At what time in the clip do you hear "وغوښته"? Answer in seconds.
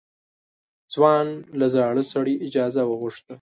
2.85-3.29